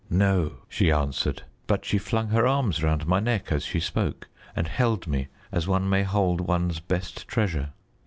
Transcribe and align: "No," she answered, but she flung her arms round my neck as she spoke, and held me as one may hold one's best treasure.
"No," 0.09 0.53
she 0.67 0.91
answered, 0.91 1.43
but 1.67 1.85
she 1.85 1.99
flung 1.99 2.29
her 2.29 2.47
arms 2.47 2.81
round 2.81 3.05
my 3.05 3.19
neck 3.19 3.51
as 3.51 3.63
she 3.65 3.79
spoke, 3.79 4.27
and 4.55 4.65
held 4.67 5.05
me 5.05 5.27
as 5.51 5.67
one 5.67 5.87
may 5.87 6.01
hold 6.01 6.41
one's 6.41 6.79
best 6.79 7.27
treasure. 7.27 7.69